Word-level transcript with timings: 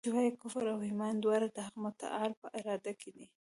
چي 0.05 0.09
وايي 0.15 0.31
کفر 0.41 0.65
او 0.73 0.79
ایمان 0.87 1.13
دواړه 1.19 1.47
د 1.51 1.57
حق 1.65 1.75
متعال 1.85 2.31
په 2.41 2.47
اراده 2.57 2.93
کي 3.01 3.09
دي. 3.15 3.25